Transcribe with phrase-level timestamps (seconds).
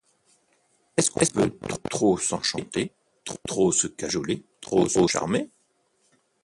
[0.97, 1.55] Est-ce qu'on peut
[1.87, 2.91] trop s'enchanter,
[3.45, 5.51] trop se cajoler, trop se charmer?